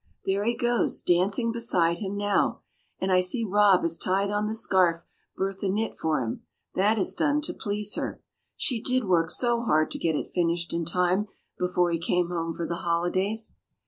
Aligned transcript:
There 0.25 0.45
he 0.45 0.57
goes, 0.57 1.03
dancing 1.03 1.51
beside 1.51 1.99
him 1.99 2.17
now; 2.17 2.61
and 2.99 3.11
I 3.11 3.21
see 3.21 3.43
Rob 3.47 3.83
has 3.83 3.99
tied 3.99 4.31
on 4.31 4.47
the 4.47 4.55
scarf 4.55 5.05
Bertha 5.37 5.69
knit 5.69 5.93
for 5.95 6.21
him; 6.21 6.41
that 6.73 6.97
is 6.97 7.13
done 7.13 7.39
to 7.41 7.53
please 7.53 7.93
her. 7.93 8.19
She 8.57 8.81
did 8.81 9.05
work 9.05 9.29
so 9.29 9.61
hard 9.61 9.91
to 9.91 9.99
get 9.99 10.15
it 10.15 10.25
finished 10.25 10.73
in 10.73 10.85
time 10.85 11.27
before 11.59 11.91
he 11.91 11.99
came 11.99 12.29
home 12.29 12.51
for 12.51 12.65
the 12.65 12.77
holidays." 12.77 13.57